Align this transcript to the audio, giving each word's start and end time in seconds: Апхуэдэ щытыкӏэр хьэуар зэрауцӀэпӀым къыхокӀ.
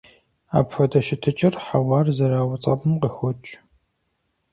Апхуэдэ 0.57 0.99
щытыкӏэр 1.05 1.53
хьэуар 1.65 2.07
зэрауцӀэпӀым 2.17 2.93
къыхокӀ. 3.01 3.49